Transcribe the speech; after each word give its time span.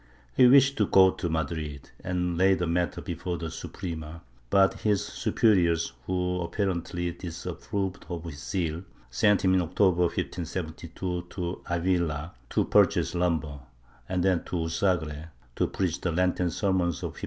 He 0.35 0.47
wished 0.47 0.77
to 0.79 0.87
go 0.87 1.11
to 1.11 1.29
Madrid 1.29 1.91
and 2.03 2.35
lay 2.35 2.55
the 2.55 2.65
matter 2.65 3.01
before 3.01 3.37
the 3.37 3.51
Suprema, 3.51 4.23
but 4.49 4.79
his 4.79 5.05
superiors, 5.05 5.93
who 6.07 6.39
apparently 6.41 7.11
disapproved 7.11 8.07
of 8.09 8.23
his 8.23 8.41
zeal, 8.43 8.81
sent 9.11 9.45
him, 9.45 9.53
in 9.53 9.61
October 9.61 10.05
1572, 10.07 11.27
to 11.29 11.61
Avila, 11.69 12.33
to 12.49 12.65
purchase 12.65 13.13
lumber, 13.13 13.59
and 14.09 14.23
then 14.23 14.43
to 14.45 14.55
Usagre, 14.55 15.27
to 15.55 15.67
preach 15.67 16.01
the 16.01 16.11
Lenten 16.11 16.49
sermons 16.49 16.97
of 17.03 17.13
1573. 17.13 17.19